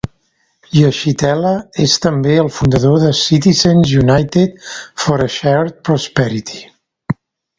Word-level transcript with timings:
Yeshitela 0.77 1.51
és 1.83 1.91
també 2.05 2.37
el 2.43 2.49
fundador 2.55 2.95
de 3.03 3.11
Citizens 3.19 3.93
United 4.05 4.55
for 5.05 5.25
a 5.29 5.31
Shared 5.37 5.77
Prosperity. 5.91 6.65